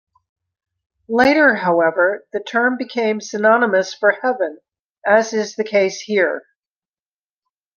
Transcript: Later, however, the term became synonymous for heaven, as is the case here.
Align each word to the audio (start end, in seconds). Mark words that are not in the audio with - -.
Later, 1.09 1.53
however, 1.53 2.25
the 2.33 2.39
term 2.39 2.75
became 2.75 3.21
synonymous 3.21 3.93
for 3.93 4.13
heaven, 4.19 4.57
as 5.05 5.31
is 5.31 5.53
the 5.55 5.63
case 5.63 6.01
here. 6.01 6.41